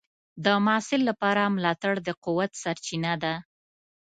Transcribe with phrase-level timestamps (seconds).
[0.45, 3.33] د محصل لپاره ملاتړ د قوت سرچینه ده.